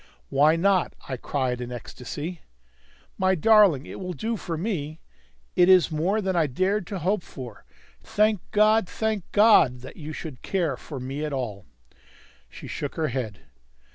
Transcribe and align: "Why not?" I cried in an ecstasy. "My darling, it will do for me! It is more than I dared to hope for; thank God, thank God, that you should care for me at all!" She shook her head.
"Why 0.29 0.55
not?" 0.55 0.95
I 1.07 1.15
cried 1.15 1.61
in 1.61 1.69
an 1.69 1.75
ecstasy. 1.75 2.41
"My 3.19 3.35
darling, 3.35 3.85
it 3.85 3.99
will 3.99 4.13
do 4.13 4.35
for 4.35 4.57
me! 4.57 4.99
It 5.55 5.69
is 5.69 5.91
more 5.91 6.21
than 6.21 6.35
I 6.35 6.47
dared 6.47 6.87
to 6.87 6.97
hope 6.97 7.21
for; 7.21 7.65
thank 8.01 8.41
God, 8.49 8.89
thank 8.89 9.31
God, 9.31 9.81
that 9.81 9.97
you 9.97 10.11
should 10.11 10.41
care 10.41 10.75
for 10.75 10.99
me 10.99 11.23
at 11.23 11.33
all!" 11.33 11.67
She 12.49 12.65
shook 12.65 12.95
her 12.95 13.09
head. 13.09 13.41